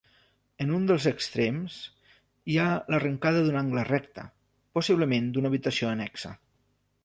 En 0.63 0.69
un 0.77 0.87
dels 0.91 1.03
extrems 1.11 1.75
hi 2.53 2.57
ha 2.57 2.65
l'arrencada 2.95 3.45
d'un 3.45 3.61
angle 3.63 3.87
recte, 3.93 4.27
possiblement 4.79 5.33
d'una 5.37 5.53
habitació 5.55 5.95
annexa. 5.95 6.37